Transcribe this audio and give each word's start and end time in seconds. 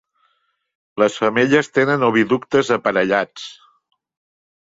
Les 1.01 1.17
femelles 1.23 1.69
tenen 1.75 2.07
oviductes 2.09 2.71
aparellats. 2.79 3.45